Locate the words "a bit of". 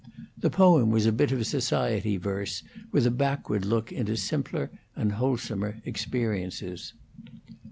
1.05-1.45